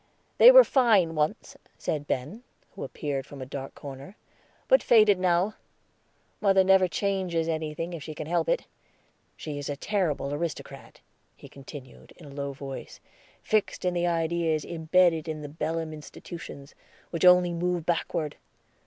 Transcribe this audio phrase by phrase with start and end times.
[0.39, 4.17] "They were fine once," said Ben, who appeared from a dark corner,
[4.67, 5.53] "but faded now.
[6.41, 8.65] Mother never changes anything if she can help it.
[9.37, 11.01] She is a terrible aristocrat,"
[11.35, 12.99] he continued, in a low voice,
[13.43, 16.73] "fixed in the ideas imbedded in the Belem institutions,
[17.11, 18.37] which only move backward.